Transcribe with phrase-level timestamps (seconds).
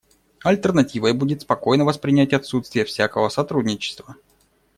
[0.43, 4.15] Альтернативой будет спокойно воспринять отсутствие всякого сотрудничества.